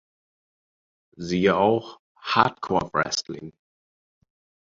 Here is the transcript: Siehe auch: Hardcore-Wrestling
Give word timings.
Siehe 1.15 1.55
auch: 1.57 1.99
Hardcore-Wrestling 2.19 3.53